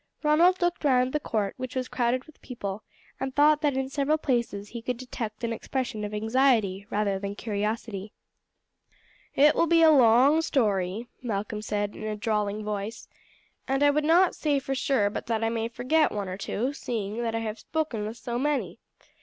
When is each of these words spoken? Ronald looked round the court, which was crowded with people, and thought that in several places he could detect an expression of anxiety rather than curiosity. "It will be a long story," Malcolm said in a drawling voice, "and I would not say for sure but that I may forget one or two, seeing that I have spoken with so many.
Ronald 0.23 0.63
looked 0.63 0.83
round 0.83 1.13
the 1.13 1.19
court, 1.19 1.53
which 1.57 1.75
was 1.75 1.87
crowded 1.87 2.23
with 2.25 2.41
people, 2.41 2.81
and 3.19 3.35
thought 3.35 3.61
that 3.61 3.77
in 3.77 3.87
several 3.87 4.17
places 4.17 4.69
he 4.69 4.81
could 4.81 4.97
detect 4.97 5.43
an 5.43 5.53
expression 5.53 6.03
of 6.03 6.11
anxiety 6.11 6.87
rather 6.89 7.19
than 7.19 7.35
curiosity. 7.35 8.11
"It 9.35 9.53
will 9.53 9.67
be 9.67 9.83
a 9.83 9.91
long 9.91 10.41
story," 10.41 11.07
Malcolm 11.21 11.61
said 11.61 11.95
in 11.95 12.05
a 12.05 12.15
drawling 12.15 12.63
voice, 12.63 13.07
"and 13.67 13.83
I 13.83 13.91
would 13.91 14.03
not 14.03 14.33
say 14.33 14.57
for 14.57 14.73
sure 14.73 15.11
but 15.11 15.27
that 15.27 15.43
I 15.43 15.49
may 15.49 15.67
forget 15.67 16.11
one 16.11 16.27
or 16.27 16.35
two, 16.35 16.73
seeing 16.73 17.21
that 17.21 17.35
I 17.35 17.39
have 17.41 17.59
spoken 17.59 18.07
with 18.07 18.17
so 18.17 18.39
many. 18.39 18.79